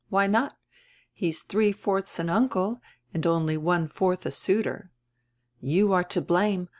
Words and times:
Why 0.09 0.25
not? 0.25 0.55
He 1.13 1.29
is 1.29 1.43
three 1.43 1.71
fourths 1.71 2.17
an 2.17 2.27
uncle 2.27 2.81
and 3.13 3.23
only 3.27 3.55
one 3.55 3.87
fourth 3.87 4.25
a 4.25 4.31
suitor. 4.31 4.89
You 5.59 5.93
are 5.93 6.03
to 6.05 6.21
blame. 6.21 6.69